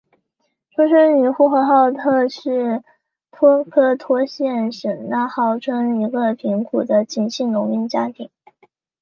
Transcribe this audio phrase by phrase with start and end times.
[0.71, 2.83] 出生于呼和浩特市
[3.29, 8.27] 托克托县什拉毫村一个贫苦的秦姓农民家庭。